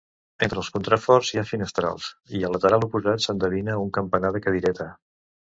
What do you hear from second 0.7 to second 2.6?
contraforts hi ha finestrals i al